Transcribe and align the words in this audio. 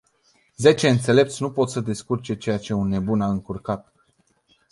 Zece 0.55 0.87
înțelepți 0.89 1.41
nu 1.41 1.51
pot 1.51 1.69
să 1.69 1.79
descurce 1.79 2.35
ceea 2.37 2.57
ce 2.59 2.73
un 2.73 2.87
nebun 2.87 3.21
a 3.21 3.27
încurcat. 3.27 3.93